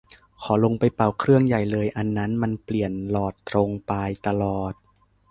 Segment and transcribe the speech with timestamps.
[0.41, 4.73] ขอลงไปเป่าเครื่องใหญ่เลย อันนั้นมันเปลี่ยนหลอดตรงปลายตลอด